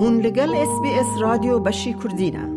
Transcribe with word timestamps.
هون 0.00 0.20
لگل 0.20 0.54
اس 0.54 0.80
بی 0.82 0.88
اس 0.88 1.06
رادیو 1.20 1.58
بشی 1.58 1.94
کردینه 1.94 2.48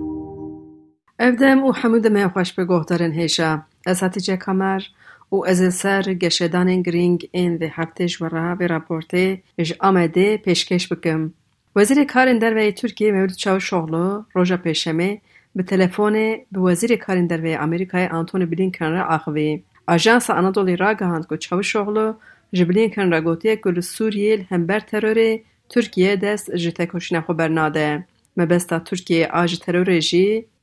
افدم 1.20 1.60
او 1.60 1.76
حمود 1.76 2.08
می 2.08 2.28
خوش 2.28 2.54
به 2.54 2.66
گوهدارن 2.66 3.12
هیشا 3.12 3.62
از 3.86 4.04
حتی 4.04 4.22
جه 4.22 4.38
کمر 4.38 4.82
او 5.30 5.48
از 5.48 5.74
سر 5.74 6.02
گشدان 6.02 6.82
گرینگ 6.82 7.30
این 7.32 7.58
ده 7.58 7.72
هفته 7.74 8.06
جورا 8.06 8.56
به 8.56 8.68
راپورته 8.68 9.42
اج 9.58 9.74
آمده 9.80 10.38
پیشکش 10.38 10.94
بکم. 10.94 11.34
وزیر 11.76 12.04
کارن 12.04 12.38
در 12.38 12.54
وی 12.54 12.72
ترکیه 12.72 13.12
مورد 13.12 13.34
چاو 13.34 13.60
شغلو 13.60 14.24
روژا 14.34 14.58
پیشمه 14.58 15.22
به 15.56 15.64
تلفن 15.64 16.14
به 16.52 16.60
وزیر 16.60 16.96
کارن 16.96 17.28
در 17.28 17.42
وی 17.42 17.54
امریکای 17.54 18.08
آنتونی 18.08 18.46
بلینکن 18.46 18.92
را 18.92 19.04
آخوی. 19.04 19.64
آجانس 19.88 20.30
آنادولی 20.30 20.76
را 20.76 20.94
گهاند 20.94 21.28
که 21.28 21.38
چاو 21.38 21.62
شغلو 21.62 22.14
جبلینکن 22.54 23.12
را 23.12 23.22
گوتیه 23.22 23.56
که 23.56 23.82
سوریه 23.82 24.48
هم 24.52 24.66
بر 24.66 24.80
تروره 24.80 25.42
Tirkiye 25.72 26.22
dest 26.22 26.58
ji 26.58 26.74
tekoşîna 26.74 27.20
xwe 27.20 27.38
bernade. 27.38 28.04
Mebesta 28.36 28.76
Tirkiyeyê 28.76 29.28
a 29.32 29.48
ji 29.48 29.58
terorê 29.58 30.00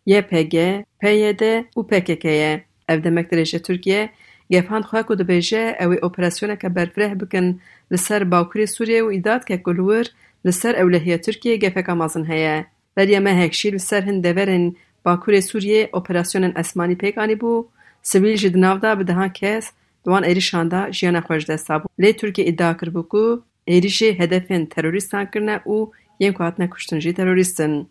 YPG, 0.06 0.54
PYD 1.00 1.42
û 1.76 1.80
PKK 1.90 2.24
ye. 2.24 2.64
Ev 2.88 3.04
demek 3.04 3.32
dirêje 3.32 3.62
Tirkiye 3.62 4.10
gefand 4.50 4.84
xwe 4.84 5.02
ku 5.02 5.14
dibêje 5.14 5.76
ew 5.80 5.90
ê 5.96 6.00
operasyoneke 6.00 6.74
berfireh 6.74 7.20
bikin 7.20 7.60
li 7.92 7.98
ser 7.98 8.22
Bakurê 8.22 8.66
Sûriyê 8.76 9.00
û 9.06 9.08
îdad 9.18 9.42
ke 9.48 9.62
ku 9.62 9.72
li 9.76 10.04
li 10.46 10.52
ser 10.52 10.74
ewlehiya 10.74 11.16
Tirkiyê 11.16 11.54
gefeka 11.54 11.94
mezin 11.94 12.24
heye. 12.24 12.66
Beriya 12.96 13.20
mehek 13.20 13.52
jî 13.54 13.72
li 13.72 13.80
ser 13.80 14.02
hin 14.02 14.22
deverên 14.24 14.76
Bakurê 15.06 15.40
Sûriyê 15.50 15.90
operasyonên 15.90 16.60
esmanî 16.60 16.96
pêk 16.96 17.14
anîbû, 17.14 17.66
sivîl 18.02 18.36
ji 18.36 18.54
di 18.54 18.60
nav 18.60 18.82
da 18.82 19.00
bi 19.00 19.06
dehan 19.06 19.32
kes 19.32 19.64
di 20.04 20.08
wan 20.12 20.24
êrişan 20.24 20.70
de 20.70 20.92
jiyana 20.92 21.20
xwe 21.20 21.40
ji 21.40 21.48
dest 21.48 21.68
dabû. 21.68 21.86
Lê 22.00 22.16
Tirkiye 22.16 22.46
îdia 22.48 22.72
kiribû 22.72 23.08
ku 23.08 23.47
êrişê 23.74 24.18
hedefên 24.20 24.62
terorîstan 24.74 25.24
kirine 25.30 25.56
û 25.74 25.76
yên 26.20 26.32
ku 26.32 26.44
hatine 26.44 26.70
kuştin 26.70 27.00
jî 27.00 27.14
terorîstin. 27.14 27.88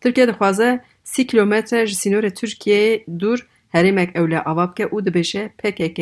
Tirkiye 0.00 0.26
kilometre 1.30 1.86
ji 1.86 1.94
sînorê 2.02 2.30
Tirkiyeyê 2.38 3.04
dûr 3.20 3.38
herêmek 3.74 4.10
ewle 4.18 4.40
ava 4.40 4.64
bike 4.70 4.84
û 4.94 4.96
dibêje 5.06 5.42
PKK, 5.60 5.98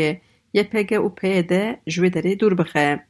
YPG 0.54 0.90
û 1.06 1.08
PYD 1.18 1.52
ji 1.86 1.98
wê 2.02 2.10
derê 2.14 2.32
dûr 2.40 2.58
bixe. 2.58 3.00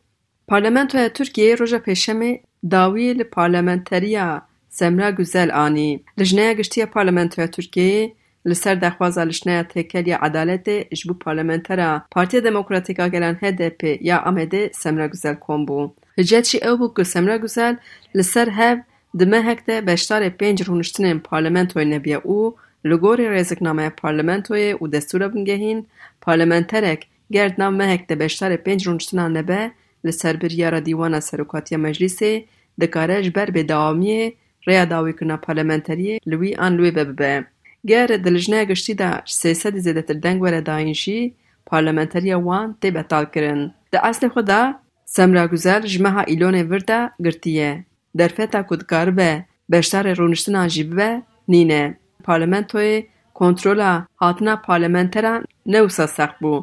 Parlamentoya 0.47 1.09
Tirkiyeyê 1.09 1.59
roja 1.59 1.77
pêşemê 1.77 2.41
dawî 2.71 3.19
li 3.19 3.25
parlamenteriya 3.25 4.47
Semra 4.69 5.11
Güzel 5.11 5.65
anî. 5.65 6.01
Lijneya 6.19 6.53
Giştî 6.53 6.87
Parlamentoya 6.87 7.47
Tirkiyeyê 7.47 8.13
li 8.49 8.55
ser 8.55 8.81
daxwaza 8.81 9.21
lijneya 9.21 9.63
têkeliya 9.63 10.19
Edaletê 10.29 10.97
ji 10.97 11.09
bo 11.09 11.19
parlamentera 11.19 12.07
Partiya 12.11 12.45
Demokratîk 12.45 12.99
a 12.99 13.09
Gelan 13.09 13.35
HDP 13.35 13.99
ya 14.01 14.17
Amedê 14.19 14.73
Semra 14.73 15.07
Güzel 15.07 15.39
kom 15.41 15.67
bû. 15.67 15.93
Hicret 16.19 16.47
jî 16.51 16.59
ew 16.69 16.75
bû 16.81 16.87
ku 16.95 17.05
Semra 17.05 17.37
Güzel 17.37 17.75
li 18.17 18.25
ser 18.25 18.49
hev 18.49 18.79
di 19.19 19.27
mehek 19.27 19.67
de 19.69 19.77
beşdarê 19.89 20.31
pênc 20.41 20.59
rûniştinên 20.69 21.19
parlamentoyê 21.31 21.91
nebiye 21.91 22.19
û 22.37 22.55
li 22.89 22.97
gorî 23.05 23.27
rêziknameya 23.37 23.91
parlamentoyê 24.03 24.73
û 24.83 24.85
destûra 24.93 25.35
bingehîn, 25.35 25.87
parlamenterek 26.21 27.01
ger 27.31 27.51
nav 27.59 27.73
mehek 27.73 28.03
de 28.11 28.15
beşdarê 28.15 28.59
pênc 28.67 28.81
rûniştinan 28.87 29.35
nebe 29.35 29.73
li 30.07 30.13
ser 30.13 30.41
biryara 30.41 30.87
Dîwana 30.87 31.21
Serokatiya 31.21 31.81
Meclîsê 31.81 32.45
dikare 32.81 33.23
ji 33.23 33.35
ber 33.35 33.49
bêdewamiyê 33.49 34.33
rêya 34.67 34.91
dawîkirina 34.91 35.37
parlamenteriyê 35.49 36.21
li 36.31 36.37
wî 36.43 36.59
an 36.59 36.79
ve 36.83 37.09
bibe. 37.09 37.45
Ger 37.87 38.25
di 38.25 38.35
lijneya 38.35 38.63
giştî 38.63 38.99
de 38.99 39.11
sê 39.27 39.55
sedî 39.55 39.81
zêdetir 39.87 40.23
deng 40.23 40.39
were 40.45 40.67
dayîn 40.67 40.95
jî 40.95 41.35
parlamenteriya 41.67 42.37
wan 42.37 42.77
tê 42.83 42.95
betalkirin. 42.95 43.73
Di 43.93 43.97
eslê 43.97 44.29
xwe 44.29 44.47
de 44.47 44.84
سمرا 45.17 45.47
گزل 45.53 45.81
جمعه 45.93 46.25
ایلون 46.31 46.57
وردا 46.71 47.01
گرتیه. 47.25 47.85
درفتا 48.19 48.61
کدکار 48.63 49.11
به 49.11 49.45
بشتر 49.73 50.15
رونشتن 50.15 50.57
آجیب 50.57 51.01
نینه. 51.49 51.97
پارلمنتوی 52.25 53.05
کنترولا 53.35 53.93
حاطنا 54.17 54.57
پارلمنتران 54.57 55.45
نوسا 55.67 56.07
سخت 56.07 56.37
بو. 56.43 56.55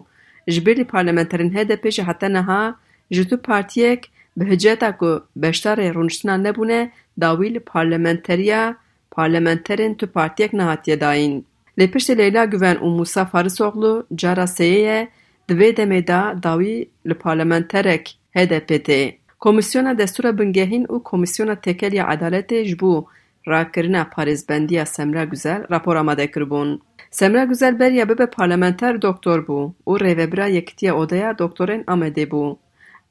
جبیلی 0.50 0.84
پارلمنترین 0.84 1.58
هده 1.58 1.76
پیش 1.76 2.00
حتی 2.00 2.28
نها 2.28 2.76
جتو 3.12 3.38
پارتیک 3.38 4.10
به 4.38 4.46
هجتا 4.46 4.92
که 4.92 5.22
بشتر 5.42 5.92
رونشتن 5.92 6.40
نبونه 6.48 6.92
داویل 7.22 7.60
پارلمنتریا 7.60 8.76
پارلمنترین 9.12 9.96
تو 9.96 10.06
پارتیک 10.06 10.52
نهاتیه 10.54 10.96
داین. 10.96 11.46
لپشت 11.78 12.10
لیلا 12.10 12.46
گوون 12.46 12.78
و 12.78 12.90
موسا 12.98 13.26
فارس 13.26 13.62
اغلو 13.62 14.04
جارا 14.16 14.46
سیه 14.46 15.08
دوی 15.48 15.72
دمیده 15.72 16.34
داوی 16.34 16.88
لپارلمنترک 17.06 18.16
HDP 18.36 18.70
tê. 18.88 19.02
Komîsyona 19.40 19.94
Destûra 19.98 20.38
Bingehîn 20.40 20.86
û 20.94 21.04
Komîsyona 21.04 21.56
Têkeliya 21.66 22.06
Edaletê 22.14 22.66
ji 22.66 22.80
bo 22.80 23.08
rakirina 23.48 24.02
parêzbendiya 24.16 24.86
Semra 24.86 25.24
Güzel 25.24 25.66
rapor 25.72 25.96
amade 25.96 26.32
kiribûn. 26.32 26.82
Semra 27.12 27.44
Güzel 27.44 27.80
beriya 27.80 28.10
bibe 28.10 28.26
parlamenter 28.26 29.02
doktor 29.02 29.40
bû 29.48 29.72
û 29.86 30.00
rêvebira 30.00 30.52
Yekîtiya 30.52 30.96
Odaya 30.96 31.32
Doktorên 31.32 31.84
Amedê 31.86 32.30
bû. 32.30 32.58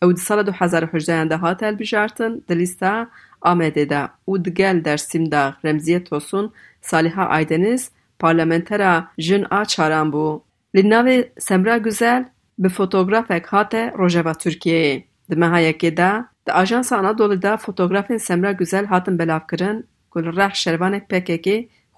Ew 0.03 0.17
di 0.17 0.21
sala 0.21 0.47
du 0.47 0.53
hezar 0.53 0.83
û 0.83 0.93
hejdeyan 0.93 1.31
de 1.31 1.35
hat 1.35 1.63
hilbijartin 1.63 2.45
di 2.49 2.59
lîsta 2.59 3.11
Amedê 3.43 3.89
de 3.89 4.09
û 4.29 4.45
digel 4.45 4.85
Dersîm 4.85 5.33
de 5.33 5.55
Remziye 5.65 6.05
Tosun 6.05 6.53
Saliha 6.81 7.27
Aydeniz 7.27 7.91
parlamentera 8.19 9.11
jin 9.19 9.47
a 9.51 9.65
çaran 9.65 10.09
bû. 10.11 10.41
Li 10.77 10.81
navê 10.81 11.29
Semra 11.39 11.77
Güzel 11.77 12.25
bi 12.59 12.69
fotografek 12.69 13.47
hate 13.47 13.93
Rojava 13.99 14.31
Tirkiyeyê. 14.31 15.10
Di 15.31 15.37
meha 15.37 15.61
yekê 15.61 15.97
de 15.97 16.11
di 16.47 16.53
Ajansa 16.53 16.97
Anadolu 16.97 17.43
de 17.43 17.57
fotografên 17.57 18.17
Semra 18.17 18.53
Güzel 18.53 18.87
hatin 18.87 19.19
belavkirin 19.19 19.87
ku 20.11 20.25
li 20.25 20.37
rex 20.37 20.53
şervanek 20.55 21.09
PKK 21.11 21.47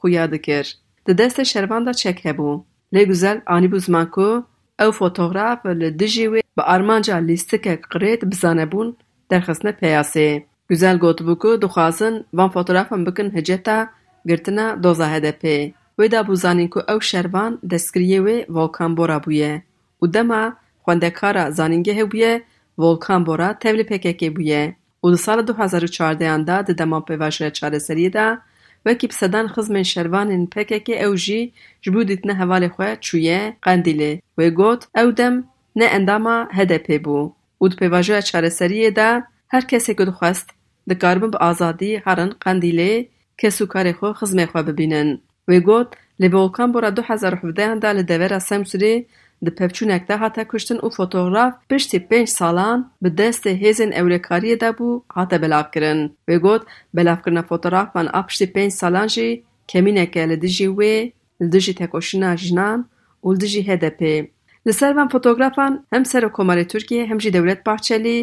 xuya 0.00 0.32
dikir. 0.32 0.78
Di 1.06 1.12
destê 1.12 1.44
şervan 1.44 1.86
de 1.86 1.92
çek 1.94 2.24
hebû. 2.24 2.62
Lê 2.94 3.04
Güzel 3.04 3.38
anîbû 3.46 3.80
ziman 3.80 4.10
ku 4.10 4.46
ew 4.78 4.92
fotograf 4.92 5.66
li 5.66 5.98
dijî 5.98 6.26
wê 6.32 6.42
bi 6.56 6.62
armanca 6.62 7.16
lîstikek 7.16 7.80
qirêt 7.92 8.30
bizanebûn 8.30 8.96
derxistine 9.30 9.70
peyasê. 9.70 10.42
Güzel 10.68 10.96
gotibû 10.96 11.38
ku 11.38 11.62
dixwazin 11.62 12.14
van 12.32 12.50
fotografan 12.50 13.06
bikin 13.06 13.30
hiceta 13.36 13.90
girtina 14.26 14.82
doza 14.82 15.06
HDP. 15.12 15.44
Wê 15.98 16.10
de 16.10 16.20
bû 16.28 16.34
zanîn 16.36 16.68
ku 16.68 16.80
ew 16.88 17.00
şervan 17.00 17.58
destgiriyê 17.70 18.20
wê 18.26 18.36
Volkan 18.48 18.96
Bora 18.96 19.18
bûye 19.24 19.62
û 20.02 20.14
dema 20.14 20.56
xwendekara 20.84 21.44
zanîngehê 21.58 22.04
bûye 22.12 22.42
ولکان 22.78 23.24
بورا 23.24 23.52
تولی 23.52 23.82
پکک 23.82 24.30
بویه 24.34 24.76
و 25.04 25.10
در 25.10 25.16
سال 25.16 25.42
2014 25.42 26.28
اندا 26.28 26.62
در 26.62 26.74
دمان 26.74 27.00
پیواشه 27.00 27.50
چاره 27.50 27.78
سریه 27.78 28.08
دا 28.08 28.38
و 28.86 28.94
کیپ 28.94 29.12
سدان 29.12 29.48
خزم 29.48 29.82
شروان 29.82 30.30
این 30.30 30.46
پکک 30.46 31.04
اوجی 31.04 31.52
جبو 31.80 32.04
دیتن 32.04 32.30
حوال 32.30 32.68
خواه 32.68 32.96
چویه 32.96 33.56
قندیلی 33.62 34.22
و 34.38 34.50
گوت 34.50 34.88
او 34.94 35.10
دم 35.10 35.44
نه 35.76 35.84
اندام 35.90 36.48
هدپی 36.52 36.98
بو 36.98 37.32
و 37.60 37.68
در 37.68 37.76
پیواشه 37.76 38.22
چاره 38.22 38.48
سریه 38.48 38.90
دا 38.90 39.22
هر 39.48 39.60
کسی 39.60 39.94
که 39.94 40.04
دخواست 40.04 40.50
در 40.88 40.94
کاربن 40.94 41.30
به 41.30 41.38
آزادی 41.38 41.96
هرن 41.96 42.28
قندیلی 42.40 43.08
کسو 43.38 43.66
کار 43.66 43.92
خو 43.92 44.12
خزم 44.12 44.46
خو 44.46 44.62
ببینن 44.62 45.18
و 45.48 45.60
گوت 45.60 45.88
لی 46.18 46.28
ولکان 46.28 46.72
بورا 46.72 46.90
2017 46.90 47.62
اندا 47.62 47.92
لدوره 47.92 48.38
سمسوری 48.38 49.06
د 49.46 49.54
پچونک 49.58 50.04
ده 50.08 50.18
هاته 50.22 50.42
کشتن 50.50 50.78
او 50.82 50.90
فوتوګراف 50.96 51.54
55 51.72 52.34
سالان 52.34 52.84
په 53.06 53.14
دسته 53.20 53.54
هیزن 53.62 53.94
اورکاری 54.02 54.58
ده 54.64 54.70
بو 54.80 54.90
هاته 55.16 55.42
بل 55.44 55.56
افکرن 55.60 56.02
وی 56.32 56.38
ګوت 56.44 56.68
بل 56.98 57.12
افکرن 57.14 57.42
فوتوګراف 57.48 57.96
من 57.98 58.12
اپښې 58.20 58.46
پنځ 58.54 58.70
سالان 58.82 59.12
جی 59.16 59.26
کمنه 59.72 60.06
کله 60.18 60.38
د 60.44 60.54
جی 60.58 60.68
وی 60.82 60.94
د 61.56 61.66
جی 61.66 61.74
جنان 62.44 62.86
او 63.24 63.34
د 63.42 63.58
هده 63.72 64.14
لسره 64.70 64.92
من 65.00 65.12
هم 65.96 66.04
سره 66.14 66.32
کومه 66.38 66.62
ترکیه 66.74 67.10
هم 67.12 67.22
جی 67.26 67.36
دولت 67.38 67.68
پښچلی 67.68 68.18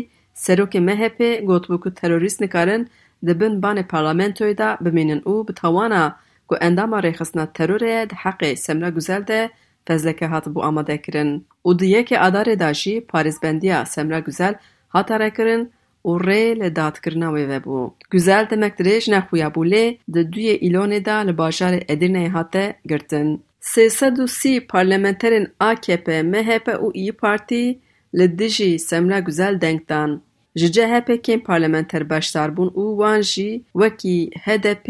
سره 0.45 0.65
کې 0.71 0.79
مه 0.87 1.09
په 1.19 1.29
بوکو 1.71 1.95
بو 2.01 2.43
نکارن 2.43 2.85
د 3.29 3.39
بن 3.39 3.55
بان 3.63 3.81
پارلمنتوی 3.93 4.53
ده 4.61 4.67
بمنن 4.87 5.19
او 5.31 5.39
په 5.47 5.61
توانا 5.61 6.03
کو 6.51 6.59
انداما 6.67 7.01
رخصنه 7.07 7.45
تروره 7.59 8.05
ده 8.11 8.21
حق 8.25 8.45
سمره 8.65 8.91
ګزل 8.99 9.25
ده 9.31 9.41
fezleke 9.89 10.25
hatibû 10.33 10.59
amadekirin 10.69 11.31
û 11.67 11.69
di 11.79 11.85
yekê 11.95 12.17
adarê 12.27 12.55
de 12.63 12.71
jî 12.81 12.95
parêzbendiya 13.11 13.79
Semra 13.93 14.19
Güzel 14.27 14.53
hat 14.95 15.11
arekirin 15.15 15.63
û 16.09 16.11
rê 16.27 16.43
li 16.59 16.69
dadkirina 16.79 17.29
wê 17.35 17.45
vebû. 17.51 17.79
Güzel 18.13 18.43
demek 18.51 18.73
dirêj 18.79 19.03
nexuya 19.13 19.49
bû 19.55 19.61
lê 19.73 19.85
di 20.13 20.21
duyê 20.33 20.55
îlonê 20.67 20.99
de 21.07 21.17
li 21.27 21.33
bajarê 21.41 21.79
Edirneyê 21.93 22.29
hate 22.35 22.65
girtin. 22.89 23.29
Sê 23.71 23.89
sed 23.89 24.15
û 24.23 24.27
sî 24.39 24.53
parlamenterên 24.73 25.45
AKP, 25.69 26.07
MHP 26.33 26.67
û 26.85 26.87
İyi 26.93 27.13
Partî 27.21 27.65
li 28.17 28.39
dijî 28.39 28.79
Semra 28.79 29.19
Güzel 29.19 29.61
deng 29.61 29.81
dan. 29.89 30.21
Ji 30.55 30.67
CHPkên 30.75 31.39
parlamenter 31.49 32.09
beşdar 32.09 32.49
bûn 32.57 32.69
û 32.81 32.85
wan 32.99 33.21
jî 33.21 33.49
wekî 33.81 34.19
HDP 34.45 34.87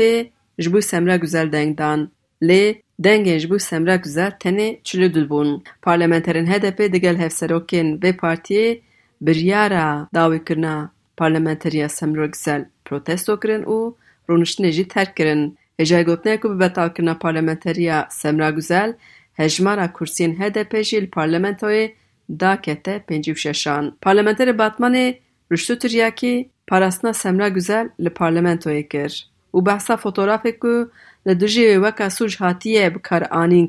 ji 0.62 0.74
bo 0.74 0.82
Semra 0.82 1.16
Güzel 1.24 1.52
deng 1.52 1.78
dan. 1.78 2.00
Lê 2.42 2.64
dengên 3.04 3.38
ji 3.38 3.50
bo 3.50 3.60
Semra 3.60 3.96
Güzel 3.96 4.32
tenê 4.40 4.80
çilû 4.84 5.14
dil 5.14 5.30
bûn. 5.30 5.64
Parlamenterên 5.82 6.46
HDP 6.46 6.94
digel 6.94 7.18
hevserokên 7.18 8.00
vê 8.02 8.12
partiyê 8.18 8.80
biryara 9.22 10.08
dawîkirina 10.14 10.92
parlamenteriya 11.18 11.90
Semra 11.90 12.26
Güzel 12.26 12.66
protesto 12.86 13.40
kirin 13.40 13.64
û 13.64 13.94
rûniştinê 14.30 14.72
jî 14.72 14.88
terk 14.88 15.16
kirin. 15.18 15.58
Hêjayê 15.80 16.04
gotiye 16.04 16.40
ku 16.40 16.56
bi 16.56 16.60
betalkirina 16.60 17.18
parlamenteriya 17.20 18.08
Semra 18.12 18.50
Guzel, 18.50 18.94
hejmara 19.34 19.94
kursiyên 19.94 20.34
HDP 20.40 20.84
jî 20.84 21.02
li 21.02 21.10
parlamentoyê 21.10 21.94
dakete 22.40 22.96
pêncî 23.08 23.32
û 23.34 23.36
şeşan. 23.36 23.94
Parlamenterê 24.02 24.54
Batmanê 24.58 25.18
Ruştû 25.52 25.80
Tiryakî 25.80 26.50
parastina 26.68 27.14
Semra 27.14 27.50
Guzel 27.50 27.90
li 28.00 28.10
parlamentoyê 28.22 28.88
kir 28.88 29.30
û 29.54 29.66
behsa 29.66 29.94
fotoğrafê 29.94 30.60
ku 30.60 30.92
له 31.28 31.34
دژې 31.42 31.84
وکا 31.86 32.08
سوج 32.18 32.32
هاتیې 32.42 32.96
به 32.96 33.00
کار 33.10 33.28
انین 33.42 33.68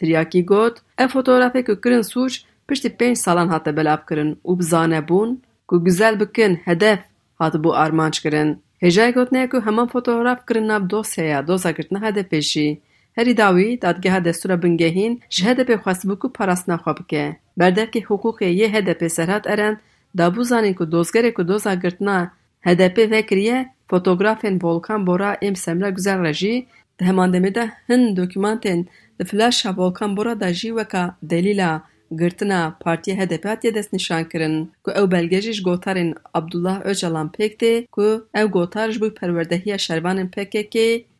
تریاکی 0.00 0.42
ګوت 0.50 0.74
ان 1.02 1.08
فوتوګرافي 1.12 1.62
کو 1.68 1.74
کرن 1.86 2.02
سوج 2.10 2.36
پښته 2.68 2.98
پین 3.00 3.16
سالان 3.22 3.48
هاته 3.54 3.76
بل 3.78 3.90
اپ 3.94 4.04
کرن 4.10 4.30
او 4.46 4.56
بزانه 4.60 5.00
بون 5.08 5.34
کو 5.72 5.80
ګزل 5.88 6.20
بکن 6.22 6.56
هدف 6.68 7.02
هاته 7.42 7.62
بو 7.66 7.74
ارمان 7.84 8.16
چکرن 8.18 8.52
هجای 8.84 9.14
ګوت 9.16 9.34
نه 9.36 9.50
کو 9.54 9.62
همان 9.66 9.90
فوتوګراف 9.94 10.46
کرن 10.50 10.70
نا 10.72 10.78
دو 10.94 11.02
دوسا 11.50 11.72
کټنه 11.78 11.98
هدف 12.06 12.30
پېشي 12.32 12.68
هرې 13.18 13.32
داوی 13.42 13.68
دادګه 13.84 14.24
د 14.26 14.38
سوره 14.40 14.56
بنګهین 14.64 15.12
جهاد 15.38 15.62
به 15.70 15.84
خاص 15.86 16.06
بو 16.10 16.18
کو 16.24 16.32
پراس 16.36 16.62
نه 16.72 16.76
خوب 16.84 17.00
کې 17.10 17.24
بردا 17.62 17.84
حقوق 18.10 18.42
یې 18.42 18.66
هدف 18.76 19.16
سرحد 19.16 19.50
ارن 19.54 19.80
دابو 20.20 20.48
زانه 20.52 20.72
کو 20.78 20.84
دوسګره 20.94 21.36
کو 21.36 21.48
دوسا 21.50 21.74
کټنه 21.84 22.16
هدف 22.68 22.96
پې 22.96 23.04
فکرې 23.12 23.58
fotografên 23.90 24.58
Volkan 24.62 25.06
Bora 25.06 25.36
êm 25.42 25.56
Semra 25.56 25.90
Guzel 25.90 26.22
re 26.24 26.32
jî 26.40 26.66
di 26.98 27.04
heman 27.04 27.32
demê 27.34 27.54
de 27.54 27.64
hin 27.88 28.16
dokûmantên 28.16 28.80
li 29.20 29.24
flaşa 29.24 29.70
Volkan 29.76 30.16
Bora 30.16 30.40
da 30.40 30.52
jî 30.52 30.68
weka 30.68 31.16
delîla 31.22 31.82
girtina 32.18 32.76
Partiya 32.80 33.16
HDP 33.16 33.44
hatiye 33.44 33.74
destnîşankirin 33.74 34.72
ku 34.84 34.90
ew 34.90 35.10
belge 35.10 35.40
jî 35.40 35.52
ji 35.52 35.62
gotarên 35.62 36.14
Abdullah 36.34 36.76
Öcalan 36.84 37.28
pêk 37.36 37.52
tê 37.60 37.86
ku 37.86 38.26
ew 38.34 38.46
gotar 38.46 38.90
ji 38.90 39.00
bo 39.00 39.08
perwerdehiya 39.14 39.78
şervanên 39.78 40.28
PKK 40.34 40.74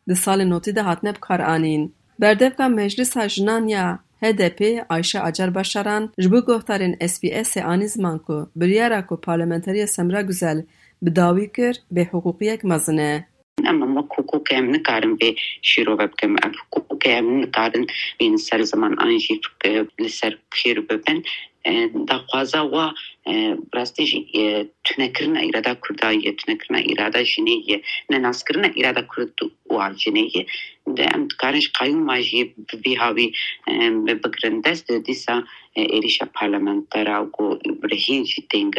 di 0.09 0.15
salê 0.23 0.49
notî 0.49 0.75
de 0.75 0.81
hatine 0.81 1.15
bikaranîn. 1.15 1.93
Berdevka 2.21 2.69
Meclisa 2.69 3.29
Jinan 3.29 3.67
ya 3.67 3.99
HDP 4.21 4.85
Ayşe 4.89 5.19
Acar 5.21 5.55
Başaran 5.55 6.13
ji 6.17 6.31
bo 6.31 6.39
gohtarên 6.39 6.93
SPSê 6.93 7.63
anî 7.63 7.87
ziman 7.89 8.17
ku 8.19 8.49
biryara 8.55 9.05
ku 9.05 9.21
parlamenteriya 9.21 9.87
Semra 9.87 10.21
Guzel 10.21 10.65
bi 11.03 11.15
dawî 11.15 11.47
kir 11.55 11.75
bê 11.95 12.03
hiqûqiyek 12.11 12.61
mezin 12.63 12.97
e. 12.97 13.13
Ama 13.69 13.85
wek 13.95 14.09
hukukê 14.17 14.53
em 14.53 14.73
nikarin 14.73 15.17
vê 15.21 15.29
şîrove 15.61 16.07
bikim 16.11 16.35
ev 16.45 16.53
hukukê 16.71 17.09
em 17.19 17.41
nikarin 17.41 17.87
bên 18.19 18.35
ser 18.35 18.59
ziman 18.59 18.95
an 18.97 19.17
jî 19.17 19.41
li 20.01 20.09
ser 20.09 20.33
pîr 23.25 23.33
bibin 23.33 23.67
daxwaza 23.71 23.71
wa 23.71 23.79
rastî 23.79 24.05
jî 24.05 24.19
tunekirina 24.83 25.39
îrada 25.39 25.79
Kurda 25.79 26.11
ye 26.11 26.35
tunekirina 26.35 26.79
îrada 26.79 27.21
jinê 27.21 27.71
ye 27.71 27.81
nenazkirina 28.09 28.67
îrada 28.75 29.07
Kurd 29.07 29.39
û 29.69 29.95
jinê 29.95 30.37
ye 30.37 30.45
de 30.97 31.03
em 31.03 31.29
dikarin 31.29 31.59
ji 31.59 31.71
qayûma 31.79 32.21
jî 32.21 32.53
vî 32.85 32.95
havî 32.95 33.31
bigirin 34.23 34.63
dest 34.63 34.89
dîsa 35.05 35.43
êrişa 35.77 36.25
parlamentera 36.33 37.31
ku 37.31 37.59
rehîn 37.91 38.23
jî 38.23 38.47
tên 38.49 38.71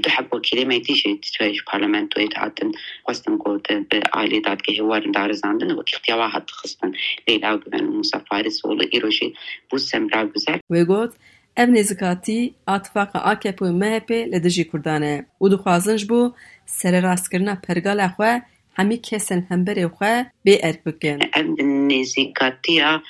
ده 0.00 0.10
حب 0.10 0.42
کلی 0.42 0.64
میتیش 0.64 1.02
توش 1.38 1.64
پارلمان 1.66 2.08
توی 2.08 2.28
تاتن 2.28 2.72
خستن 3.10 3.38
کرد 3.44 3.88
به 3.88 4.00
عالی 4.12 4.40
داد 4.40 4.62
که 4.62 4.82
هوار 4.82 5.00
داره 5.14 5.32
زندن 5.32 5.70
و 5.70 5.82
کیتی 5.82 6.12
و 6.12 6.28
هد 6.28 6.50
خستن 6.50 6.92
لیل 7.28 7.44
آگو 7.44 7.70
من 7.72 7.84
مسافری 7.84 8.50
سول 8.50 8.88
ایروشی 8.90 9.34
بود 9.70 9.80
سمت 9.80 10.16
را 10.16 10.30
و 10.70 10.84
گفت 10.84 11.20
اب 11.56 11.68
نزکاتی 11.68 12.54
اتفاق 12.68 13.16
آکه 13.16 13.52
پو 13.52 13.64
مهپ 13.64 14.12
لدجی 14.12 14.64
کردنه. 14.64 15.26
او 15.38 15.48
دخوازنش 15.48 16.04
بو 16.04 16.32
سر 16.66 17.00
راست 17.00 17.30
کردن 17.32 17.54
پرگال 17.54 18.08
خو 18.08 18.38
همی 18.74 18.98
کسن 18.98 19.46
همبری 19.50 19.86
خو 19.86 20.22
بی 20.44 20.58
ارکوکن. 20.62 21.18
اب 21.34 21.60
نزکاتیا 21.62 23.02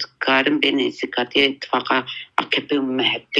dikarin 0.00 0.56
bê 0.62 0.70
nêzîkatiya 0.78 1.44
ittifaqa 1.52 1.98
AKP 2.42 2.68
û 2.82 2.84
MHP 2.98 3.34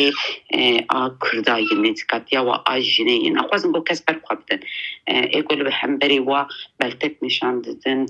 a 0.89 1.01
Kurda 1.23 1.55
yên 1.59 1.81
nêzîkatiya 1.85 2.41
we 2.49 2.55
a 2.73 2.75
jinê 2.93 3.17
yên 3.27 3.37
xwazin 3.49 3.73
bo 3.75 3.81
kes 3.85 4.01
berxwe 4.07 4.35
bidin. 4.41 4.61
Ê 5.37 5.39
ku 5.47 5.53
li 5.59 5.65
bi 5.67 5.73
hemberê 5.81 6.19
wa 6.29 6.41
beltek 6.81 7.23
nîşan 7.23 7.65
didin 7.65 8.01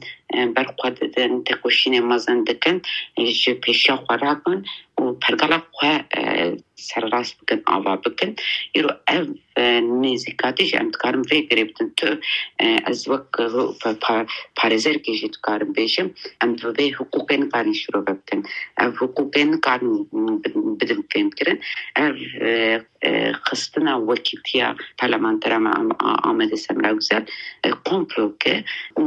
berxwe 0.56 0.88
didin 1.00 1.32
tekoşînê 1.48 2.00
mezin 2.10 2.46
dikin 2.46 2.82
ji 3.40 3.52
pêşiya 3.64 3.96
xwe 4.04 4.16
rakin 6.78 7.02
û 7.02 7.02
pergala 7.02 7.22
xwe 7.22 7.30
serrast 7.30 7.40
bikin 7.40 7.62
ava 7.66 7.96
bikin 8.04 8.36
îro 8.74 8.90
ev 9.08 9.26
nêzîkatî 10.02 10.64
jî 10.64 10.76
em 10.76 10.92
dikarin 10.92 11.22
vê 11.22 11.48
girê 11.48 11.64
bidin 11.68 11.92
tu 11.96 12.20
ez 12.90 13.04
wek 13.04 13.26
parêzerkê 14.56 15.12
jî 15.14 15.32
dikarim 15.32 15.72
bêjim 15.72 16.08
em 16.42 16.56
bi 16.56 16.62
vê 16.62 16.92
hiqûqê 16.96 17.40
nikarin 17.40 17.72
şîrove 17.72 18.14
bikin 18.20 18.44
ev 18.80 18.92
hiqûqê 18.92 19.52
nikarin 19.52 20.08
bidin 20.80 21.02
fêm 21.10 21.30
kirin 21.36 21.60
ev 21.96 22.14
xistina 23.50 23.98
wekîtiya 23.98 24.76
parlamentera 24.98 25.58
me 25.58 25.70
Amedê 26.30 26.56
Semra 26.56 26.92
Güzel 26.92 27.24
komploke 27.84 28.64
û 28.96 29.02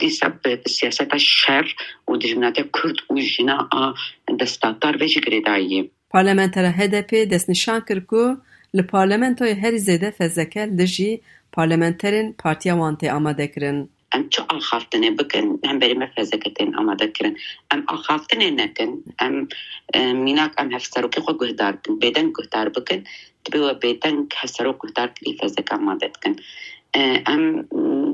dîsa 0.00 0.28
bi 0.44 0.62
siyaseta 0.66 1.18
şer 1.18 1.76
û 2.08 2.20
dijminatiya 2.20 2.66
Kurd 2.72 2.98
û 3.10 3.20
jina 3.20 3.68
a 3.70 3.94
destadar 4.38 4.94
vê 4.94 5.06
jî 5.06 5.20
girêdayî 5.20 5.90
پارلمانتر 6.10 6.72
HDP 6.72 7.14
دست 7.14 7.50
نشان 7.50 7.80
کرد 7.88 8.06
که 8.10 8.36
ل 8.74 8.82
پارلمانتوی 8.82 9.50
هر 9.50 9.76
زده 9.76 10.10
فزکل 10.18 10.76
دژی 10.76 11.20
پارلمانترین 11.52 12.32
پارتی 12.32 12.70
آمانت 12.70 13.04
آماده 13.04 13.46
کردن. 13.46 13.88
ام 14.12 14.28
چه 14.28 14.42
آخافت 14.48 14.96
نه 14.96 15.10
بکن، 15.10 15.58
هم 15.64 15.78
بری 15.78 15.94
مفزکت 15.94 16.60
آماده 16.78 17.08
کردن. 17.08 17.34
ام 17.70 17.84
آخافت 17.88 18.34
نکن، 18.36 19.04
ام 19.18 19.48
میناک 20.14 20.52
ام 20.58 20.72
هفته 20.72 21.08
که 21.08 21.20
خود 21.20 21.40
گهدار 21.40 21.72
بکن، 21.72 21.98
بدن 21.98 22.32
گهدار 22.38 22.68
بکن، 22.68 23.04
تبی 23.44 23.58
و 23.58 23.74
بدن 23.74 24.26
هفته 24.36 24.64
رو 24.64 24.78
گهدار 24.82 25.08
کلی 25.08 25.36
فزک 25.42 25.72
آماده 25.72 26.10
کن. 26.24 26.36
ام 27.26 27.68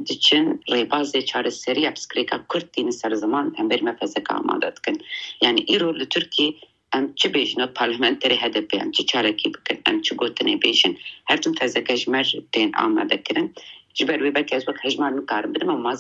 دیشن 0.04 0.58
ریباز 0.68 1.12
چاره 1.16 1.50
سری 1.50 1.86
ابسکریکا 1.86 2.38
کردین 2.54 2.90
سر 2.90 3.14
زمان 3.14 3.54
هم 3.58 3.68
بری 3.68 3.84
مفزک 3.84 4.30
آماده 4.30 4.72
کن. 4.86 4.92
یعنی 5.42 5.64
ایرو 5.68 5.92
ل 5.92 6.04
ترکی 6.04 6.56
em 6.94 7.14
çi 7.16 7.28
bêjin 7.34 7.60
parlamenterê 7.80 8.36
HDP 8.42 8.74
em 8.74 8.90
çi 8.92 9.06
çarekî 9.06 9.54
bikin 9.54 9.78
em 9.88 10.02
çi 10.02 10.14
gotinê 10.14 10.62
bêjin 10.64 10.96
her 11.24 11.42
tim 11.42 11.54
fezeke 11.54 11.96
ji 11.96 12.10
me 12.10 12.22
tên 12.52 12.72
amadekirin 12.72 13.54
ji 13.94 14.08
ber 14.08 14.18
wê 14.18 14.34
belkî 14.34 14.54
ez 14.56 14.64
wek 14.64 14.84
hejmar 14.84 15.16
nikarim 15.16 15.54
bidim 15.54 15.70
ama 15.70 15.94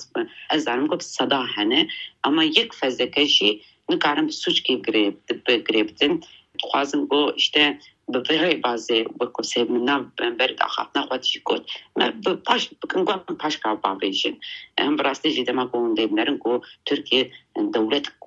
ez 0.54 0.64
zanim 0.64 0.88
ku 0.88 0.96
seda 1.00 1.46
hene 1.56 1.88
ama 2.22 2.42
yek 2.44 2.74
fezeke 2.74 3.26
jî 3.26 3.60
nikarim 3.90 4.26
bi 4.28 4.32
suçkî 4.32 4.72
girê 4.72 5.88
bidin 5.88 6.24
dixwazim 6.58 7.10
bo 7.10 7.32
işte 7.36 7.78
bi 8.08 8.18
vê 8.18 8.36
rêbazê 8.44 8.98
wek 9.20 9.34
sêv 9.52 9.68
min 9.72 9.86
nav 9.86 10.02
ber 10.38 10.50
axaftina 10.60 11.02
xwe 11.04 11.22
jî 11.22 11.40
got 11.44 11.62
me 11.96 12.12
bi 12.26 12.36
paş 12.46 12.72
bikin 12.82 13.04
got 13.04 13.38
paş 13.38 13.56
kav 13.56 13.76
bavêjin 13.84 14.34
em 14.78 14.98
bi 14.98 15.04
rastî 15.04 15.30
jî 15.30 15.44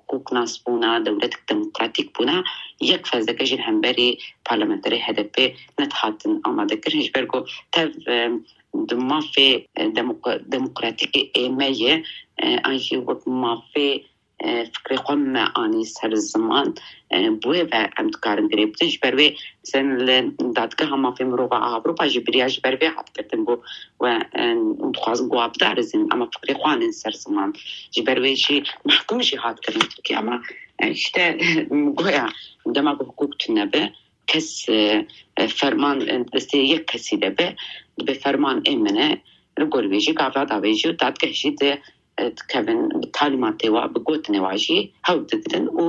کوکناس 0.08 0.58
بونا 0.58 0.98
دولتك 0.98 1.40
ديمقراطيك 1.48 2.18
بونا 2.18 2.44
يك 2.80 2.90
یک 2.90 3.06
فزدکه 3.06 3.44
جیل 3.44 3.60
همبری 3.60 4.18
پارلمانتری 4.44 5.00
HDP 5.02 5.36
نت 5.78 5.92
هاتن 5.92 6.40
آماده 6.44 6.76
کرن 6.76 7.00
جبرگو 7.00 7.40
تف 7.72 7.88
دمافه 8.88 9.66
دموکراتیک 10.52 11.30
ایمیه 11.34 12.02
انجی 12.64 12.96
وقت 12.96 13.28
مافي 13.28 14.04
فکر 14.44 14.96
خود 14.96 15.18
معانی 15.18 15.84
سر 15.84 16.14
زمان 16.14 16.74
بوه 17.42 17.62
و 17.72 17.88
امتکارن 17.96 18.48
گره 18.48 18.66
بودن 18.66 18.88
جبر 18.88 19.14
وی 19.14 19.36
سن 19.62 19.96
لدادگه 19.96 20.86
هم 20.86 21.04
آفیم 21.04 21.32
رو 21.32 21.48
با 21.48 21.56
آبرو 21.58 21.94
پا 21.94 22.06
جبریا 22.06 22.48
جبر 22.48 22.88
حد 22.88 23.10
کردن 23.14 23.44
بو 23.44 23.56
و 24.00 24.24
خواست 24.94 25.28
گواب 25.28 25.52
دارزن 25.52 26.06
اما 26.10 26.30
فکر 26.42 26.54
خوان 26.54 26.80
این 26.80 26.92
سر 26.92 27.10
زمان 27.10 27.52
جبر 27.90 28.20
وی 28.20 28.34
جی 28.34 28.62
محکوم 28.84 29.20
جی 29.20 29.36
حد 29.36 29.60
کردن 29.60 29.80
توکی 29.80 30.14
اما 30.14 30.40
اشتا 30.78 31.32
گویا 31.96 32.28
دما 32.74 32.94
با 32.94 33.04
حقوق 33.04 33.36
تنه 33.40 33.66
به 33.66 33.92
کس 34.26 34.66
فرمان 35.48 36.26
دسته 36.34 36.58
یک 36.58 36.86
کسی 36.86 37.16
ده 37.16 37.30
به 37.30 37.56
به 38.06 38.12
فرمان 38.12 38.62
امنه 38.66 39.20
رو 39.58 39.66
گروه 39.66 39.98
جی 39.98 40.12
قابل 40.12 40.44
داوی 40.44 40.74
جی 40.74 40.88
و 40.88 40.92
دادگه 40.92 41.32
جی 41.32 41.50
ده 41.50 41.78
talîmatê 43.18 43.68
wa 43.74 43.84
bi 43.94 43.98
gotinê 44.08 44.40
wa 44.46 44.54
jî 44.64 44.78
hewl 45.06 45.22
digirin 45.30 45.66
û 45.66 45.86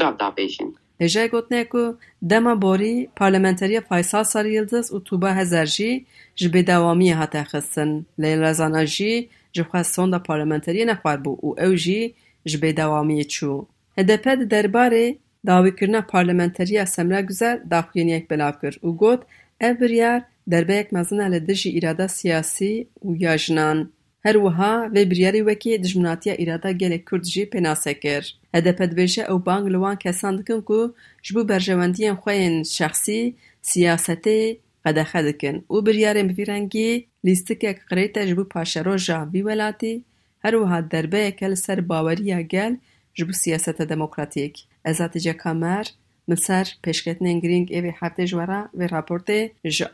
gav 0.00 0.14
dabêjin. 0.22 0.70
Hêja 1.02 1.26
gotiye 1.26 1.68
ku 1.68 1.98
dema 2.30 2.54
borî 2.62 3.08
parlamenteriya 3.16 3.80
Faysal 3.80 4.24
Sarı 4.24 4.48
Yıldız 4.56 4.86
û 4.94 5.04
Tuba 5.04 5.36
Hezer 5.36 5.66
jî 5.66 5.90
ji 6.36 6.48
bêdewamiyê 6.54 7.14
hate 7.20 7.42
xistin. 7.50 8.06
Leyla 8.22 8.54
Zana 8.54 8.86
jî 8.86 9.28
ji 9.54 9.62
xwe 9.62 9.84
sonda 9.84 10.16
parlamenteriyê 10.16 10.84
nexwarbû 10.92 11.32
û 11.46 11.48
ew 11.66 11.76
jî 11.84 12.14
ji 12.50 12.56
bêdewamiyê 12.64 13.26
çû. 13.34 13.52
HDP 13.98 14.26
di 14.40 14.46
derbarê 14.54 15.06
dawîkirina 15.46 16.02
parlamenteriya 16.14 16.86
Semra 16.86 17.20
Guzer 17.20 17.70
daxuyaniyek 17.70 18.30
belav 18.30 18.54
kir 18.60 18.74
û 18.86 18.88
got 19.02 19.20
ev 19.60 19.80
biryar 19.80 20.22
derbeyek 20.46 20.92
mezin 20.92 21.18
e 21.18 21.32
li 21.32 21.46
dijî 21.48 21.70
îrada 21.78 22.08
siyasî 22.08 22.86
û 23.06 23.08
ya. 23.24 23.34
هر 24.24 24.36
وها 24.36 24.88
وی 24.94 25.04
بریاری 25.04 25.40
وکی 25.40 25.78
دجمناتی 25.78 26.30
ایرادا 26.30 26.72
گیلی 26.72 26.98
کرد 27.10 27.22
جی 27.22 27.44
پیناسه 27.44 27.94
کر. 27.94 28.22
هده 28.54 28.72
پدویشه 28.72 29.22
او 29.22 29.38
بانگ 29.38 29.68
لوان 29.68 29.96
کسان 29.96 30.44
جبو 31.22 31.44
برجواندی 31.44 32.06
هم 32.06 32.16
خواین 32.16 32.62
شخصی 32.62 33.34
سیاسته 33.62 34.56
قدخه 34.84 35.32
دکن. 35.32 35.64
او 35.68 35.82
بریاری 35.82 36.22
مفیرنگی 36.22 37.06
لیستی 37.24 37.54
که 37.54 37.76
قریتا 37.88 38.26
جبو 38.26 38.44
پاشرو 38.44 38.96
جا 38.96 39.24
بیولاتی 39.24 40.04
هر 40.44 40.56
وها 40.56 40.80
دربه 40.80 41.26
اکل 41.26 41.54
سر 41.54 41.80
باوری 41.80 42.32
ها 42.32 42.42
گل 42.42 42.76
جبو 43.14 43.32
سیاست 43.32 43.82
دموکراتیک. 43.82 44.64
ازاتی 44.84 45.20
کمر 45.20 45.32
کامر 45.32 45.84
مصر 46.28 46.66
پشکتن 46.82 47.26
انگرینگ 47.26 47.68
ایوی 47.70 47.92
حفته 48.00 48.26
جوارا 48.26 48.68
وی 48.74 48.88
راپورت 48.88 49.30
جا 49.64 49.86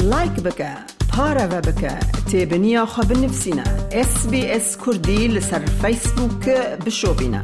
لایک 0.00 0.32
بکن 0.32 0.99
کار 1.20 1.48
و 1.50 1.60
بکه 1.60 1.90
تیب 2.30 2.54
نیا 2.54 2.86
خواب 2.86 3.12
نفسینا 3.12 3.62
اس 3.92 4.26
بی 4.26 4.46
اس 4.46 4.76
کردی 4.86 5.28
لسر 5.28 5.58
فیسبوک 5.58 6.48
بشو 6.86 7.14
بینه 7.14 7.42